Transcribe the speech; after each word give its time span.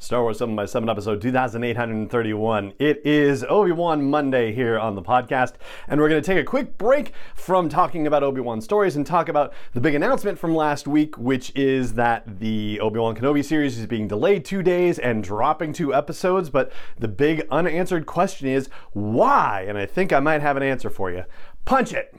Star 0.00 0.22
Wars 0.22 0.38
7 0.38 0.54
by 0.54 0.64
7 0.64 0.88
episode 0.88 1.20
2831. 1.20 2.72
It 2.78 3.02
is 3.04 3.44
Obi-Wan 3.44 4.08
Monday 4.08 4.52
here 4.52 4.78
on 4.78 4.94
the 4.94 5.02
podcast, 5.02 5.54
and 5.88 6.00
we're 6.00 6.08
going 6.08 6.22
to 6.22 6.26
take 6.26 6.38
a 6.38 6.44
quick 6.44 6.78
break 6.78 7.12
from 7.34 7.68
talking 7.68 8.06
about 8.06 8.22
Obi-Wan 8.22 8.60
stories 8.60 8.94
and 8.94 9.04
talk 9.06 9.28
about 9.28 9.52
the 9.72 9.80
big 9.80 9.94
announcement 9.94 10.38
from 10.38 10.54
last 10.54 10.86
week, 10.86 11.18
which 11.18 11.52
is 11.56 11.94
that 11.94 12.38
the 12.38 12.78
Obi-Wan 12.80 13.16
Kenobi 13.16 13.44
series 13.44 13.78
is 13.78 13.86
being 13.86 14.06
delayed 14.06 14.44
2 14.44 14.62
days 14.62 14.98
and 14.98 15.24
dropping 15.24 15.72
2 15.72 15.92
episodes, 15.92 16.48
but 16.48 16.70
the 16.98 17.08
big 17.08 17.46
unanswered 17.50 18.06
question 18.06 18.46
is 18.46 18.68
why? 18.92 19.64
And 19.68 19.76
I 19.76 19.86
think 19.86 20.12
I 20.12 20.20
might 20.20 20.42
have 20.42 20.56
an 20.56 20.62
answer 20.62 20.90
for 20.90 21.10
you. 21.10 21.24
Punch 21.64 21.92
it. 21.92 22.14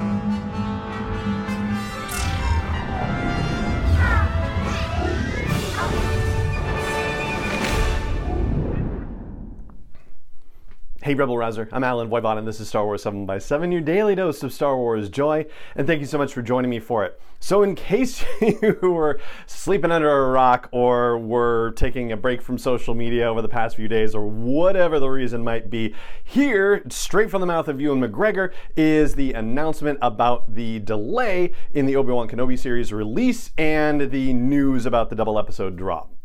Hey 11.10 11.16
Rebel 11.16 11.40
Rouser, 11.40 11.68
I'm 11.72 11.84
Allen 11.84 12.08
Voivod 12.08 12.38
and 12.38 12.48
this 12.48 12.60
is 12.60 12.68
Star 12.68 12.86
Wars 12.86 13.02
7 13.02 13.26
by 13.26 13.40
7 13.40 13.72
your 13.72 13.82
daily 13.82 14.14
dose 14.14 14.44
of 14.44 14.54
Star 14.54 14.78
Wars 14.78 15.10
joy, 15.10 15.48
and 15.76 15.88
thank 15.88 16.02
you 16.02 16.06
so 16.06 16.20
much 16.20 16.32
for 16.32 16.44
joining 16.44 16.70
me 16.70 16.80
for 16.80 17.04
it. 17.04 17.20
So 17.40 17.64
in 17.64 17.74
case 17.74 18.24
you 18.42 18.78
were 18.84 19.20
sleeping 19.48 19.92
under 19.92 20.08
a 20.08 20.30
rock 20.30 20.70
or 20.72 21.18
were 21.18 21.72
taking 21.72 22.12
a 22.12 22.16
break 22.16 22.44
from 22.44 22.60
social 22.60 22.94
media 22.94 23.28
over 23.28 23.42
the 23.42 23.48
past 23.48 23.76
few 23.76 23.88
days 23.88 24.14
or 24.14 24.28
whatever 24.28 25.00
the 25.00 25.10
reason 25.10 25.44
might 25.44 25.72
be, 25.72 25.96
here, 26.24 26.84
straight 26.90 27.32
from 27.32 27.42
the 27.42 27.48
mouth 27.48 27.68
of 27.68 27.82
Ewan 27.82 28.02
McGregor, 28.02 28.54
is 28.78 29.16
the 29.16 29.34
announcement 29.34 29.98
about 30.04 30.54
the 30.54 30.78
delay 30.78 31.54
in 31.74 31.88
the 31.88 31.96
Obi-Wan 31.96 32.28
Kenobi 32.28 32.60
series 32.60 32.94
release 32.94 33.50
and 33.58 34.12
the 34.12 34.32
news 34.34 34.86
about 34.86 35.10
the 35.10 35.16
double 35.16 35.40
episode 35.40 35.76
drop. 35.76 36.19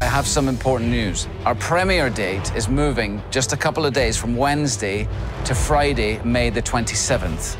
I 0.00 0.06
have 0.06 0.26
some 0.26 0.48
important 0.48 0.90
news. 0.90 1.28
Our 1.44 1.54
premiere 1.54 2.10
date 2.10 2.54
is 2.54 2.68
moving 2.68 3.22
just 3.30 3.52
a 3.52 3.56
couple 3.56 3.86
of 3.86 3.92
days 3.94 4.16
from 4.16 4.36
Wednesday 4.36 5.08
to 5.44 5.54
Friday, 5.54 6.20
May 6.24 6.50
the 6.50 6.60
27th. 6.60 7.56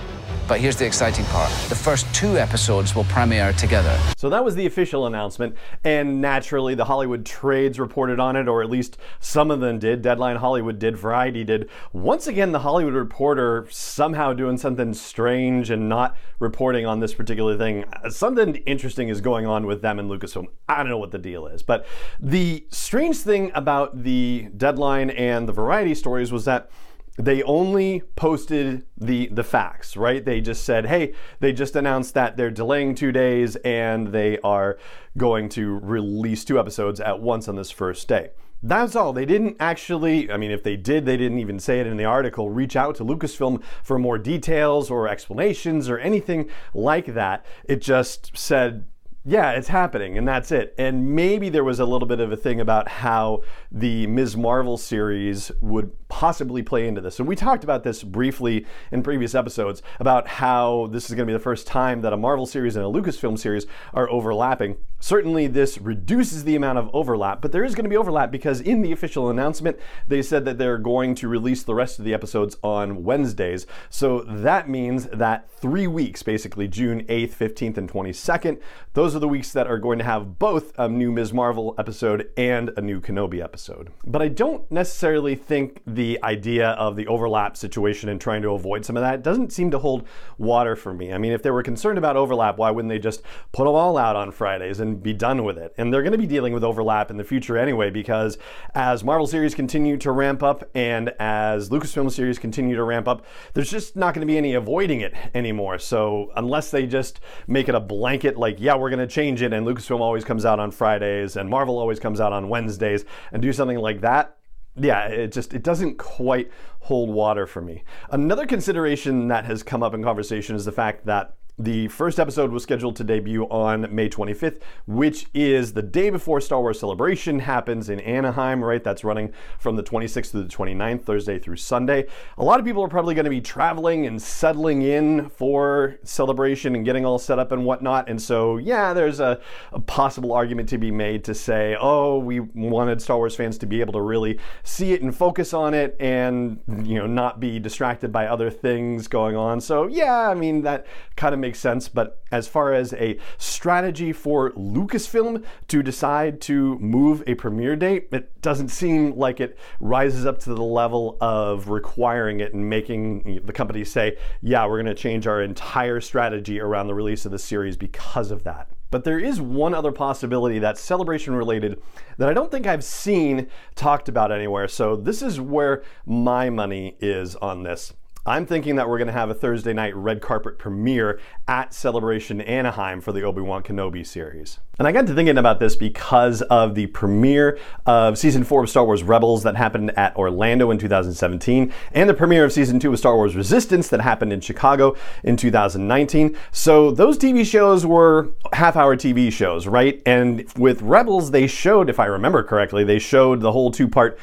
But 0.47 0.61
here's 0.61 0.77
the 0.77 0.85
exciting 0.85 1.25
part 1.27 1.51
the 1.71 1.75
first 1.75 2.13
two 2.15 2.37
episodes 2.37 2.95
will 2.95 3.05
premiere 3.05 3.55
together. 3.55 3.99
So 4.19 4.29
that 4.29 4.45
was 4.45 4.55
the 4.55 4.67
official 4.67 5.07
announcement, 5.07 5.57
and 5.85 6.21
naturally, 6.21 6.75
the 6.75 6.85
Hollywood 6.85 7.25
trades 7.25 7.81
reported 7.81 8.21
on 8.21 8.37
it, 8.37 8.47
or 8.47 8.63
at 8.63 8.69
least 8.69 8.99
some 9.21 9.51
of 9.51 9.61
them 9.61 9.79
did. 9.79 10.03
Deadline 10.03 10.37
Hollywood 10.37 10.79
did, 10.79 10.99
Variety 10.99 11.45
did. 11.45 11.71
Once 11.95 12.27
again, 12.27 12.53
the 12.53 12.59
Hollywood 12.59 12.93
Reporter 12.93 13.67
somehow 13.71 14.35
doing 14.35 14.59
something 14.59 14.93
strange 14.93 15.71
and 15.71 15.89
not 15.89 16.15
reporting 16.39 16.85
on 16.85 17.01
this 17.01 17.15
particular 17.15 17.57
thing. 17.57 17.85
Something 18.11 18.57
interesting 18.67 19.09
is 19.09 19.23
going 19.23 19.47
on 19.47 19.67
with 19.67 19.81
them 19.81 19.99
and 19.99 20.11
Lucasfilm. 20.11 20.47
I 20.69 20.79
don't 20.79 20.89
know 20.89 20.99
what 20.99 21.11
the 21.11 21.19
deal 21.19 21.47
is, 21.47 21.63
but 21.63 21.87
the 22.21 22.67
strange 22.71 23.17
thing 23.17 23.51
about 23.55 24.03
the 24.03 24.49
Deadline 24.57 25.09
and 25.11 25.49
the 25.49 25.53
Variety 25.53 25.95
stories 25.95 26.33
was 26.33 26.45
that 26.45 26.71
they 27.17 27.43
only 27.45 28.03
posted 28.17 28.85
the 28.97 29.29
the 29.29 29.45
facts, 29.45 29.97
right? 29.97 30.25
They 30.25 30.41
just 30.41 30.65
said, 30.65 30.87
"Hey, 30.87 31.15
they 31.41 31.53
just 31.53 31.77
announced 31.77 32.15
that 32.15 32.37
they're 32.37 32.51
delaying 32.51 32.95
2 32.95 33.13
days 33.13 33.57
and 33.57 34.09
they 34.09 34.39
are 34.41 34.79
going 35.17 35.49
to 35.51 35.79
release 35.79 36.45
two 36.45 36.59
episodes 36.59 37.01
at 37.01 37.21
once 37.21 37.47
on 37.49 37.57
this 37.57 37.71
first 37.71 38.09
day." 38.09 38.31
That's 38.67 38.97
all. 38.97 39.13
They 39.13 39.27
didn't 39.27 39.59
actually, 39.61 40.33
I 40.33 40.39
mean, 40.39 40.51
if 40.51 40.63
they 40.63 40.77
did, 40.77 41.05
they 41.05 41.19
didn't 41.19 41.39
even 41.39 41.59
say 41.59 41.81
it 41.81 41.87
in 41.87 41.99
the 41.99 42.07
article, 42.07 42.49
reach 42.49 42.77
out 42.77 42.95
to 42.97 43.05
Lucasfilm 43.05 43.63
for 43.83 43.99
more 43.99 44.17
details 44.17 44.91
or 44.91 45.07
explanations 45.07 45.91
or 45.91 45.99
anything 45.99 46.49
like 46.73 47.13
that. 47.13 47.45
It 47.65 47.83
just 47.83 48.35
said, 48.35 48.87
yeah, 49.27 49.53
it's 49.53 49.69
happening, 49.69 50.19
and 50.19 50.27
that's 50.27 50.51
it. 50.51 50.75
And 50.77 51.15
maybe 51.15 51.49
there 51.51 51.65
was 51.65 51.81
a 51.81 51.85
little 51.85 52.09
bit 52.09 52.21
of 52.21 52.33
a 52.33 52.37
thing 52.37 52.61
about 52.61 52.89
how 52.89 53.43
the 53.71 54.07
Ms. 54.07 54.37
Marvel 54.37 54.77
series 54.77 55.51
would 55.61 56.04
possibly 56.15 56.63
play 56.63 56.87
into 56.87 57.01
this. 57.01 57.19
And 57.19 57.27
we 57.27 57.35
talked 57.35 57.65
about 57.65 57.83
this 57.83 58.05
briefly 58.05 58.67
in 58.93 59.03
previous 59.03 59.35
episodes 59.35 59.83
about 59.99 60.29
how 60.29 60.89
this 60.93 61.11
is 61.11 61.17
going 61.17 61.27
to 61.27 61.33
be 61.33 61.37
the 61.37 61.41
first 61.41 61.67
time 61.67 62.03
that 62.03 62.13
a 62.13 62.17
Marvel 62.17 62.47
series 62.47 62.77
and 62.77 62.85
a 62.85 62.89
Lucasfilm 62.89 63.37
series 63.37 63.67
are 63.93 64.09
overlapping. 64.09 64.77
Certainly, 65.01 65.49
this 65.49 65.77
reduces 65.77 66.45
the 66.45 66.55
amount 66.55 66.79
of 66.79 66.89
overlap, 66.95 67.43
but 67.43 67.51
there 67.51 67.65
is 67.65 67.75
going 67.75 67.85
to 67.85 67.91
be 67.91 67.97
overlap 67.97 68.31
because 68.31 68.61
in 68.61 68.81
the 68.81 68.93
official 68.93 69.29
announcement, 69.29 69.77
they 70.07 70.23
said 70.23 70.45
that 70.45 70.57
they're 70.57 70.79
going 70.79 71.15
to 71.17 71.29
release 71.29 71.65
the 71.65 71.75
rest 71.75 71.99
of 71.99 72.05
the 72.05 72.15
episodes 72.15 72.57
on 72.63 73.03
Wednesdays. 73.03 73.67
So 73.91 74.21
that 74.21 74.69
means 74.69 75.07
that 75.09 75.51
three 75.51 75.89
weeks, 75.89 76.23
basically 76.23 76.69
June 76.69 77.03
8th, 77.07 77.35
15th, 77.35 77.77
and 77.77 77.91
22nd, 77.91 78.61
those 78.95 79.17
are 79.17 79.19
the 79.19 79.29
weeks 79.29 79.53
that 79.53 79.67
are 79.67 79.79
going 79.79 79.99
to 79.99 80.05
have 80.05 80.39
both 80.39 80.73
a 80.79 80.89
new 80.89 81.11
Ms. 81.11 81.33
Marvel 81.33 81.75
episode 81.77 82.31
and 82.37 82.71
a 82.77 82.81
new 82.81 83.01
Kenobi 83.01 83.43
episode. 83.43 83.91
But 84.07 84.23
I 84.23 84.29
don't 84.29 84.71
necessarily 84.71 85.35
think 85.35 85.83
the 85.87 86.04
idea 86.23 86.71
of 86.71 86.97
the 86.97 87.07
overlap 87.07 87.57
situation 87.57 88.09
and 88.09 88.21
trying 88.21 88.43
to 88.43 88.51
avoid 88.51 88.85
some 88.85 88.97
of 88.97 89.03
that 89.03 89.23
doesn't 89.23 89.53
seem 89.53 89.71
to 89.71 89.79
hold 89.79 90.07
water 90.39 90.77
for 90.77 90.93
me. 90.93 91.13
I 91.13 91.19
mean, 91.19 91.33
if 91.33 91.43
they 91.43 91.51
were 91.51 91.63
concerned 91.63 91.99
about 91.99 92.17
overlap, 92.17 92.59
why 92.59 92.71
wouldn't 92.71 92.91
they 92.91 92.99
just 92.99 93.23
put 93.53 93.65
them 93.65 93.75
all 93.75 93.97
out 93.97 94.17
on 94.17 94.31
Fridays 94.31 94.81
and 94.81 95.03
be 95.03 95.13
done 95.13 95.45
with 95.45 95.59
it? 95.59 95.75
And 95.79 95.93
they're 95.93 96.03
going 96.03 96.13
to 96.13 96.19
be 96.19 96.27
dealing 96.27 96.53
with 96.53 96.65
overlap 96.65 97.11
in 97.11 97.17
the 97.17 97.25
future 97.25 97.57
anyway, 97.57 97.91
because 97.91 98.39
as 98.75 99.03
Marvel 99.05 99.27
series 99.27 99.55
continue 99.55 99.97
to 99.99 100.13
ramp 100.13 100.43
up 100.43 100.69
and 100.75 101.13
as 101.19 101.71
Lucasfilm 101.71 102.11
series 102.11 102.39
continue 102.39 102.77
to 102.77 102.85
ramp 102.85 103.09
up, 103.09 103.25
there's 103.55 103.71
just 103.71 103.97
not 103.97 104.15
going 104.15 104.27
to 104.27 104.31
be 104.31 104.39
any 104.39 104.55
avoiding 104.55 105.01
it 105.01 105.15
anymore. 105.35 105.79
So 105.79 106.31
unless 106.37 106.71
they 106.71 106.87
just 106.87 107.21
make 107.47 107.69
it 107.69 107.75
a 107.75 107.81
blanket, 107.81 108.37
like, 108.37 108.57
yeah, 108.61 108.75
we're 108.75 108.91
going 108.91 109.07
to 109.07 109.07
change 109.07 109.43
it, 109.43 109.53
and 109.53 109.67
Lucasfilm 109.67 110.01
always 110.01 110.25
comes 110.25 110.45
out 110.45 110.61
on 110.61 110.71
Fridays 110.71 111.37
and 111.37 111.49
Marvel 111.49 111.79
always 111.79 112.01
comes 112.01 112.21
out 112.21 112.33
on 112.33 112.49
Wednesdays, 112.49 113.05
and 113.33 113.41
do 113.43 113.53
something 113.53 113.79
like 113.79 114.01
that, 114.01 114.37
yeah, 114.77 115.07
it 115.07 115.33
just 115.33 115.55
it 115.55 115.63
doesn't 115.63 115.99
quite 115.99 116.51
hold 116.81 117.11
water 117.11 117.47
for 117.47 117.61
me. 117.61 117.85
Another 118.11 118.47
consideration 118.47 119.29
that 119.29 119.45
has 119.45 119.63
come 119.63 119.83
up 119.83 119.95
in 119.95 120.03
conversation 120.03 120.57
is 120.57 120.65
the 120.65 120.73
fact 120.73 121.07
that 121.07 121.37
the 121.59 121.87
first 121.89 122.19
episode 122.19 122.51
was 122.51 122.65
scheduled 122.65 122.97
to 122.97 123.05
debut 123.05 123.45
on 123.45 123.95
May 123.95 124.09
25th, 124.09 124.61
which 124.87 125.27
is 125.35 125.73
the 125.73 125.83
day 125.83 126.11
before 126.11 126.41
Star 126.41 126.61
Wars 126.61 126.81
Celebration 126.81 127.39
happens 127.39 127.89
in 127.89 128.01
Anaheim, 128.01 128.63
right? 128.63 128.83
That's 128.83 129.05
running 129.05 129.33
from 129.59 129.77
the 129.77 129.83
26th 129.83 130.33
to 130.33 130.43
the 130.43 130.49
29th, 130.49 131.05
Thursday 131.05 131.39
through 131.39 131.57
Sunday. 131.57 132.07
A 132.39 132.45
lot 132.45 132.59
of 132.59 132.67
people 132.67 132.83
are 132.83 132.89
probably 132.89 133.15
going 133.15 133.25
to 133.25 133.31
be 133.31 133.41
traveling 133.41 134.07
and 134.07 134.21
settling 134.21 134.83
in 134.83 135.29
for 135.29 135.97
Celebration 136.03 136.75
and 136.75 136.85
getting 136.85 137.05
all 137.05 137.21
set 137.21 137.39
up 137.39 137.53
and 137.53 137.65
whatnot. 137.65 138.09
And 138.09 138.21
so, 138.21 138.57
yeah, 138.57 138.93
there's 138.93 139.21
a, 139.21 139.41
a 139.73 139.79
possible 139.79 140.33
argument 140.33 140.69
to 140.71 140.79
be 140.79 140.91
made 140.91 141.23
to 141.25 141.35
say, 141.35 141.77
oh, 141.81 142.19
we 142.19 142.41
wanted 142.41 143.01
Star 143.01 143.19
Wars 143.19 143.37
fans 143.37 143.59
to 143.59 143.67
be 143.67 143.81
able 143.81 143.93
to 143.93 144.01
really 144.01 144.41
see 144.65 144.93
it 144.93 145.03
and 145.03 145.15
focus 145.15 145.55
on 145.55 145.73
it 145.73 145.97
and, 146.01 146.59
you 146.83 146.99
know, 146.99 147.07
not 147.07 147.39
be 147.39 147.61
distracted 147.61 148.11
by 148.11 148.27
other 148.27 148.51
things 148.51 149.07
going 149.07 149.37
on. 149.37 149.61
So, 149.61 149.87
yeah, 149.87 150.29
I 150.29 150.35
mean, 150.35 150.63
that 150.63 150.87
kind 151.15 151.33
of 151.33 151.44
makes 151.45 151.59
sense. 151.59 151.89
But 151.89 152.23
as 152.33 152.49
far 152.49 152.73
as 152.73 152.95
a 152.95 153.19
strategy 153.37 154.13
for 154.13 154.51
Lucasfilm 154.53 155.45
to 155.69 155.83
decide 155.83 156.41
to 156.43 156.79
move 156.79 157.23
a 157.27 157.35
premiere 157.35 157.77
date, 157.77 158.09
it 158.13 158.41
doesn't 158.41 158.71
seem 158.71 159.17
like 159.17 159.41
it 159.41 159.59
rises 159.79 160.25
up 160.25 160.39
to 160.41 160.55
the 160.55 160.63
level 160.63 161.19
of 161.21 161.69
requiring 161.69 162.41
it 162.41 162.55
and 162.55 162.71
making 162.71 163.43
the 163.45 163.53
company 163.53 163.85
say, 163.85 164.17
yeah, 164.41 164.67
we're 164.67 164.83
going 164.83 164.95
to 164.97 165.03
change 165.03 165.27
our 165.27 165.43
entire 165.43 166.01
strategy 166.01 166.61
around 166.61 166.87
the 166.87 166.95
release 166.95 167.27
of 167.27 167.33
the 167.33 167.39
series 167.39 167.77
because 167.77 168.31
of 168.31 168.43
that. 168.45 168.69
But 168.91 169.05
there 169.05 169.19
is 169.19 169.41
one 169.41 169.75
other 169.75 169.93
possibility 169.93 170.61
that's 170.61 170.81
celebration 170.81 171.35
related 171.35 171.83
that 172.17 172.29
I 172.29 172.33
don't 172.33 172.51
think 172.51 172.67
I've 172.67 172.85
seen 172.85 173.49
talked 173.75 174.09
about 174.09 174.33
anywhere. 174.33 174.69
So 174.69 174.97
this 174.97 175.21
is 175.21 175.39
where 175.41 175.83
my 176.07 176.49
money 176.49 176.97
is 177.01 177.37
on 177.37 177.65
this. 177.65 177.93
I'm 178.27 178.47
thinking 178.47 178.77
that 178.77 178.89
we're 178.89 178.97
going 178.97 179.09
to 179.09 179.13
have 179.13 179.29
a 179.29 179.35
Thursday 179.35 179.75
night 179.75 179.95
red 179.95 180.23
carpet 180.23 180.59
premiere 180.59 181.21
at 181.47 181.75
Celebration 181.75 182.41
Anaheim 182.41 183.03
for 183.03 183.13
the 183.13 183.21
Obi 183.21 183.43
Wan 183.43 183.63
Kenobi 183.63 184.07
series. 184.07 184.61
And 184.79 184.89
I 184.89 184.93
got 184.93 185.07
to 185.07 185.15
thinking 185.15 185.39
about 185.39 185.61
this 185.61 185.77
because 185.77 186.43
of 186.43 186.75
the 186.75 186.87
premiere 186.89 187.59
of 187.87 188.19
season 188.19 188.43
four 188.43 188.65
of 188.65 188.71
Star 188.71 188.85
Wars 188.85 189.05
Rebels 189.05 189.45
that 189.45 189.55
happened 189.55 189.97
at 189.97 190.17
Orlando 190.17 190.73
in 190.73 190.79
2017, 190.79 191.73
and 191.93 192.11
the 192.11 192.15
premiere 192.15 192.45
of 192.45 192.53
season 192.53 192.81
two 192.81 192.93
of 192.93 192.99
Star 192.99 193.15
Wars 193.15 193.37
Resistance 193.37 193.87
that 193.89 194.01
happened 194.01 194.33
in 194.33 194.41
Chicago 194.41 194.97
in 195.23 195.37
2019. 195.37 196.37
So 196.51 196.91
those 196.91 197.17
TV 197.19 197.47
shows 197.47 197.87
were 197.87 198.31
half 198.53 198.75
hour 198.75 198.97
TV 198.97 199.31
shows, 199.31 199.69
right? 199.69 200.03
And 200.07 200.45
with 200.57 200.83
Rebels, 200.83 201.31
they 201.31 201.47
showed, 201.47 201.89
if 201.89 202.01
I 202.01 202.07
remember 202.07 202.43
correctly, 202.43 202.83
they 202.83 202.99
showed 202.99 203.43
the 203.43 203.53
whole 203.53 203.71
two 203.71 203.87
part. 203.87 204.19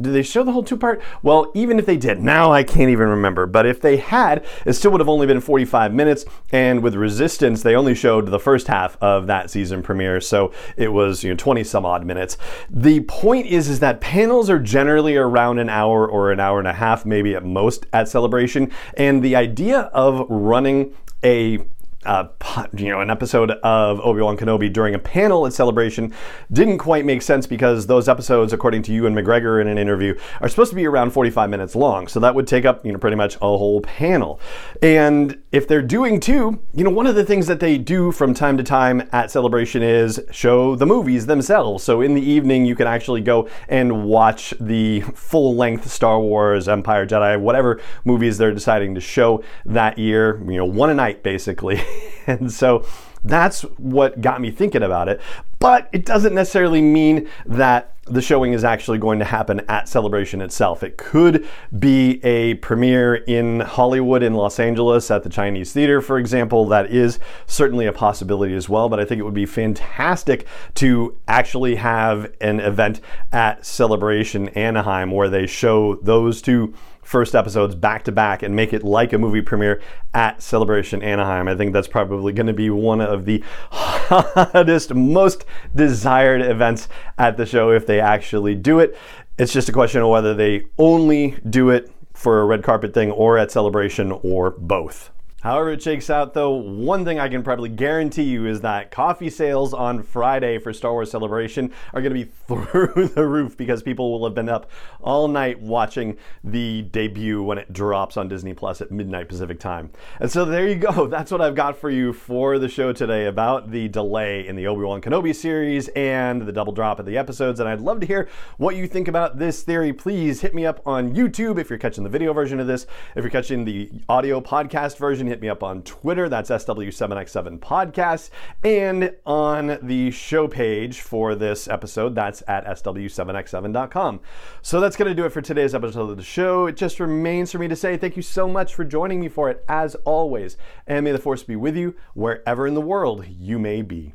Did 0.00 0.12
they 0.12 0.22
show 0.22 0.44
the 0.44 0.52
whole 0.52 0.62
two 0.62 0.76
part? 0.76 1.02
Well, 1.24 1.50
even 1.54 1.78
if 1.78 1.86
they 1.86 1.96
did, 1.96 2.20
now 2.20 2.52
I 2.52 2.62
can't 2.62 2.90
even 2.90 3.08
remember. 3.08 3.46
But 3.46 3.66
if 3.66 3.80
they 3.80 3.96
had, 3.96 4.46
it 4.64 4.74
still 4.74 4.92
would 4.92 5.00
have 5.00 5.08
only 5.08 5.26
been 5.26 5.40
45 5.40 5.92
minutes. 5.92 6.24
And 6.52 6.84
with 6.84 6.94
Resistance, 6.94 7.64
they 7.64 7.74
only 7.74 7.96
showed 7.96 8.26
the 8.28 8.38
first 8.38 8.68
half 8.68 8.96
of 9.00 9.26
that 9.26 9.50
season 9.50 9.82
premiere, 9.88 10.20
so 10.20 10.52
it 10.76 10.92
was 10.92 11.24
you 11.24 11.30
know 11.30 11.36
20 11.36 11.64
some 11.64 11.86
odd 11.86 12.04
minutes. 12.04 12.36
The 12.68 13.00
point 13.00 13.46
is 13.46 13.70
is 13.70 13.80
that 13.80 14.02
panels 14.02 14.50
are 14.50 14.58
generally 14.58 15.16
around 15.16 15.58
an 15.58 15.70
hour 15.70 16.06
or 16.06 16.30
an 16.30 16.40
hour 16.40 16.58
and 16.58 16.68
a 16.68 16.74
half, 16.74 17.06
maybe 17.06 17.34
at 17.34 17.42
most 17.42 17.86
at 17.94 18.06
Celebration, 18.06 18.70
and 18.98 19.24
the 19.24 19.34
idea 19.34 19.90
of 19.94 20.26
running 20.28 20.94
a 21.24 21.58
uh, 22.06 22.28
you 22.76 22.90
know, 22.90 23.00
an 23.00 23.10
episode 23.10 23.50
of 23.50 24.00
Obi 24.00 24.20
Wan 24.20 24.36
Kenobi 24.36 24.72
during 24.72 24.94
a 24.94 24.98
panel 24.98 25.46
at 25.46 25.52
Celebration 25.52 26.14
didn't 26.52 26.78
quite 26.78 27.04
make 27.04 27.22
sense 27.22 27.46
because 27.46 27.86
those 27.86 28.08
episodes, 28.08 28.52
according 28.52 28.82
to 28.82 28.92
Ewan 28.92 29.14
McGregor 29.14 29.60
in 29.60 29.66
an 29.66 29.78
interview, 29.78 30.16
are 30.40 30.48
supposed 30.48 30.70
to 30.70 30.76
be 30.76 30.86
around 30.86 31.10
45 31.10 31.50
minutes 31.50 31.74
long. 31.74 32.06
So 32.06 32.20
that 32.20 32.34
would 32.34 32.46
take 32.46 32.64
up, 32.64 32.86
you 32.86 32.92
know, 32.92 32.98
pretty 32.98 33.16
much 33.16 33.34
a 33.36 33.38
whole 33.38 33.80
panel. 33.80 34.40
And 34.80 35.42
if 35.50 35.66
they're 35.66 35.82
doing 35.82 36.20
two, 36.20 36.60
you 36.72 36.84
know, 36.84 36.90
one 36.90 37.08
of 37.08 37.16
the 37.16 37.24
things 37.24 37.48
that 37.48 37.58
they 37.58 37.76
do 37.78 38.12
from 38.12 38.32
time 38.32 38.56
to 38.58 38.62
time 38.62 39.08
at 39.12 39.32
Celebration 39.32 39.82
is 39.82 40.20
show 40.30 40.76
the 40.76 40.86
movies 40.86 41.26
themselves. 41.26 41.82
So 41.82 42.00
in 42.00 42.14
the 42.14 42.22
evening, 42.22 42.64
you 42.64 42.76
can 42.76 42.86
actually 42.86 43.22
go 43.22 43.48
and 43.68 44.04
watch 44.04 44.54
the 44.60 45.00
full 45.00 45.56
length 45.56 45.90
Star 45.90 46.20
Wars, 46.20 46.68
Empire, 46.68 47.06
Jedi, 47.06 47.40
whatever 47.40 47.80
movies 48.04 48.38
they're 48.38 48.54
deciding 48.54 48.94
to 48.94 49.00
show 49.00 49.42
that 49.66 49.98
year, 49.98 50.40
you 50.44 50.56
know, 50.56 50.64
one 50.64 50.90
a 50.90 50.94
night 50.94 51.24
basically. 51.24 51.82
and 52.26 52.52
so 52.52 52.84
that's 53.24 53.62
what 53.78 54.20
got 54.20 54.40
me 54.40 54.50
thinking 54.50 54.82
about 54.82 55.08
it. 55.08 55.20
But 55.58 55.88
it 55.92 56.04
doesn't 56.04 56.34
necessarily 56.34 56.80
mean 56.80 57.28
that 57.46 57.94
the 58.04 58.22
showing 58.22 58.52
is 58.52 58.64
actually 58.64 58.98
going 58.98 59.18
to 59.18 59.24
happen 59.24 59.60
at 59.68 59.88
Celebration 59.88 60.40
itself. 60.40 60.82
It 60.82 60.96
could 60.96 61.46
be 61.78 62.24
a 62.24 62.54
premiere 62.54 63.16
in 63.16 63.60
Hollywood, 63.60 64.22
in 64.22 64.34
Los 64.34 64.58
Angeles, 64.58 65.10
at 65.10 65.24
the 65.24 65.28
Chinese 65.28 65.72
Theater, 65.72 66.00
for 66.00 66.18
example. 66.18 66.66
That 66.66 66.90
is 66.90 67.18
certainly 67.46 67.86
a 67.86 67.92
possibility 67.92 68.54
as 68.54 68.68
well, 68.68 68.88
but 68.88 69.00
I 69.00 69.04
think 69.04 69.18
it 69.18 69.24
would 69.24 69.34
be 69.34 69.46
fantastic 69.46 70.46
to 70.76 71.18
actually 71.26 71.74
have 71.76 72.32
an 72.40 72.60
event 72.60 73.00
at 73.32 73.66
Celebration 73.66 74.48
Anaheim 74.50 75.10
where 75.10 75.28
they 75.28 75.46
show 75.46 75.96
those 75.96 76.40
two 76.40 76.74
first 77.08 77.34
episodes 77.34 77.74
back 77.74 78.04
to 78.04 78.12
back 78.12 78.42
and 78.42 78.54
make 78.54 78.74
it 78.74 78.82
like 78.84 79.14
a 79.14 79.18
movie 79.18 79.40
premiere 79.40 79.80
at 80.12 80.42
Celebration 80.42 81.02
Anaheim. 81.02 81.48
I 81.48 81.56
think 81.56 81.72
that's 81.72 81.88
probably 81.88 82.34
going 82.34 82.48
to 82.48 82.52
be 82.52 82.68
one 82.68 83.00
of 83.00 83.24
the 83.24 83.42
hottest, 83.70 84.92
most 84.92 85.46
desired 85.74 86.42
events 86.42 86.86
at 87.16 87.38
the 87.38 87.46
show 87.46 87.70
if 87.70 87.86
they 87.86 87.98
actually 87.98 88.54
do 88.54 88.78
it. 88.78 88.94
It's 89.38 89.54
just 89.54 89.70
a 89.70 89.72
question 89.72 90.02
of 90.02 90.10
whether 90.10 90.34
they 90.34 90.66
only 90.76 91.38
do 91.48 91.70
it 91.70 91.90
for 92.12 92.40
a 92.40 92.44
red 92.44 92.62
carpet 92.62 92.92
thing 92.92 93.10
or 93.10 93.38
at 93.38 93.50
Celebration 93.50 94.12
or 94.12 94.50
both. 94.50 95.10
However, 95.40 95.70
it 95.70 95.80
shakes 95.80 96.10
out, 96.10 96.34
though, 96.34 96.50
one 96.50 97.04
thing 97.04 97.20
I 97.20 97.28
can 97.28 97.44
probably 97.44 97.68
guarantee 97.68 98.24
you 98.24 98.46
is 98.46 98.60
that 98.62 98.90
coffee 98.90 99.30
sales 99.30 99.72
on 99.72 100.02
Friday 100.02 100.58
for 100.58 100.72
Star 100.72 100.92
Wars 100.92 101.12
Celebration 101.12 101.72
are 101.94 102.02
going 102.02 102.12
to 102.12 102.24
be 102.24 102.24
through 102.48 103.12
the 103.14 103.24
roof 103.24 103.56
because 103.56 103.80
people 103.80 104.10
will 104.10 104.26
have 104.26 104.34
been 104.34 104.48
up 104.48 104.68
all 105.00 105.28
night 105.28 105.60
watching 105.60 106.16
the 106.42 106.82
debut 106.82 107.40
when 107.40 107.56
it 107.56 107.72
drops 107.72 108.16
on 108.16 108.26
Disney 108.26 108.52
Plus 108.52 108.80
at 108.80 108.90
midnight 108.90 109.28
Pacific 109.28 109.60
time. 109.60 109.90
And 110.18 110.28
so 110.28 110.44
there 110.44 110.66
you 110.66 110.74
go. 110.74 111.06
That's 111.10 111.30
what 111.30 111.40
I've 111.40 111.54
got 111.54 111.76
for 111.78 111.88
you 111.88 112.12
for 112.12 112.58
the 112.58 112.68
show 112.68 112.92
today 112.92 113.26
about 113.26 113.70
the 113.70 113.86
delay 113.86 114.44
in 114.44 114.56
the 114.56 114.66
Obi 114.66 114.82
Wan 114.82 115.00
Kenobi 115.00 115.32
series 115.32 115.86
and 115.88 116.42
the 116.42 116.52
double 116.52 116.72
drop 116.72 116.98
of 116.98 117.06
the 117.06 117.16
episodes. 117.16 117.60
And 117.60 117.68
I'd 117.68 117.80
love 117.80 118.00
to 118.00 118.06
hear 118.06 118.28
what 118.56 118.74
you 118.74 118.88
think 118.88 119.06
about 119.06 119.38
this 119.38 119.62
theory. 119.62 119.92
Please 119.92 120.40
hit 120.40 120.52
me 120.52 120.66
up 120.66 120.84
on 120.84 121.14
YouTube 121.14 121.60
if 121.60 121.70
you're 121.70 121.78
catching 121.78 122.02
the 122.02 122.10
video 122.10 122.32
version 122.32 122.58
of 122.58 122.66
this. 122.66 122.86
If 123.14 123.22
you're 123.22 123.30
catching 123.30 123.64
the 123.64 123.88
audio 124.08 124.40
podcast 124.40 124.98
version, 124.98 125.27
hit 125.28 125.40
me 125.40 125.48
up 125.48 125.62
on 125.62 125.82
Twitter. 125.82 126.28
That's 126.28 126.50
SW7X7 126.50 127.58
Podcast. 127.58 128.30
And 128.64 129.14
on 129.24 129.78
the 129.82 130.10
show 130.10 130.48
page 130.48 131.00
for 131.00 131.34
this 131.34 131.68
episode, 131.68 132.14
that's 132.14 132.42
at 132.48 132.66
SW7X7.com. 132.66 134.20
So 134.62 134.80
that's 134.80 134.96
going 134.96 135.08
to 135.08 135.14
do 135.14 135.24
it 135.24 135.32
for 135.32 135.40
today's 135.40 135.74
episode 135.74 136.10
of 136.10 136.16
the 136.16 136.22
show. 136.22 136.66
It 136.66 136.76
just 136.76 137.00
remains 137.00 137.52
for 137.52 137.58
me 137.58 137.68
to 137.68 137.76
say 137.76 137.96
thank 137.96 138.16
you 138.16 138.22
so 138.22 138.48
much 138.48 138.74
for 138.74 138.84
joining 138.84 139.20
me 139.20 139.28
for 139.28 139.50
it, 139.50 139.64
as 139.68 139.94
always. 140.04 140.56
And 140.86 141.04
may 141.04 141.12
the 141.12 141.18
force 141.18 141.42
be 141.42 141.56
with 141.56 141.76
you 141.76 141.94
wherever 142.14 142.66
in 142.66 142.74
the 142.74 142.80
world 142.80 143.26
you 143.28 143.58
may 143.58 143.82
be. 143.82 144.14